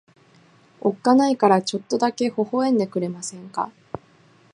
[0.79, 3.71] おっかないからちょっとだけ微笑んでくれませんか。